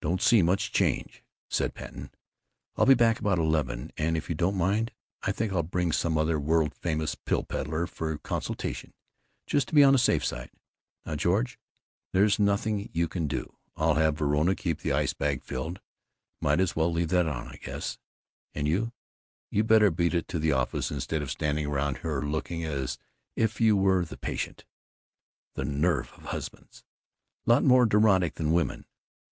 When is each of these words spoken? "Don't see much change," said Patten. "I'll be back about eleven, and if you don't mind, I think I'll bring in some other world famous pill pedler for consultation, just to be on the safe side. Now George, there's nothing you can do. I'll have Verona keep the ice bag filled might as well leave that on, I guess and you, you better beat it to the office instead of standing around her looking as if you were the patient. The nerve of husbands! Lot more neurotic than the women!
"Don't 0.00 0.22
see 0.22 0.42
much 0.42 0.70
change," 0.70 1.24
said 1.50 1.74
Patten. 1.74 2.12
"I'll 2.76 2.86
be 2.86 2.94
back 2.94 3.18
about 3.18 3.40
eleven, 3.40 3.90
and 3.96 4.16
if 4.16 4.28
you 4.28 4.34
don't 4.36 4.54
mind, 4.56 4.92
I 5.22 5.32
think 5.32 5.52
I'll 5.52 5.64
bring 5.64 5.88
in 5.88 5.92
some 5.92 6.16
other 6.16 6.38
world 6.38 6.72
famous 6.72 7.16
pill 7.16 7.42
pedler 7.42 7.88
for 7.88 8.16
consultation, 8.18 8.94
just 9.48 9.66
to 9.68 9.74
be 9.74 9.82
on 9.82 9.94
the 9.94 9.98
safe 9.98 10.24
side. 10.24 10.52
Now 11.04 11.16
George, 11.16 11.58
there's 12.12 12.38
nothing 12.38 12.90
you 12.92 13.08
can 13.08 13.26
do. 13.26 13.56
I'll 13.76 13.94
have 13.94 14.16
Verona 14.18 14.54
keep 14.54 14.82
the 14.82 14.92
ice 14.92 15.14
bag 15.14 15.42
filled 15.42 15.80
might 16.40 16.60
as 16.60 16.76
well 16.76 16.92
leave 16.92 17.08
that 17.08 17.26
on, 17.26 17.48
I 17.48 17.56
guess 17.56 17.98
and 18.54 18.68
you, 18.68 18.92
you 19.50 19.64
better 19.64 19.90
beat 19.90 20.14
it 20.14 20.28
to 20.28 20.38
the 20.38 20.52
office 20.52 20.92
instead 20.92 21.22
of 21.22 21.30
standing 21.32 21.66
around 21.66 21.98
her 21.98 22.22
looking 22.22 22.62
as 22.62 22.98
if 23.34 23.60
you 23.60 23.76
were 23.76 24.04
the 24.04 24.16
patient. 24.16 24.64
The 25.56 25.64
nerve 25.64 26.12
of 26.12 26.26
husbands! 26.26 26.84
Lot 27.46 27.64
more 27.64 27.84
neurotic 27.84 28.34
than 28.34 28.50
the 28.50 28.54
women! 28.54 28.84